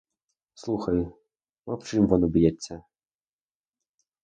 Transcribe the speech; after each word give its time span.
Слухай, 0.53 1.07
мов, 1.65 1.83
чим 1.83 2.07
воно 2.07 2.27
б'ється! 2.27 2.81